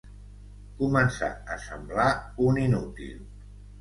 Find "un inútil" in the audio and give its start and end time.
2.47-3.21